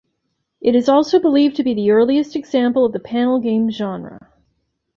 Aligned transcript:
It 0.61 0.73
is 0.73 0.89
also 0.89 1.19
believed 1.19 1.55
to 1.57 1.63
be 1.63 1.75
the 1.75 1.91
earliest 1.91 2.35
example 2.35 2.85
of 2.87 2.91
the 2.91 2.99
panel 2.99 3.39
game 3.39 3.69
genre. 3.69 4.31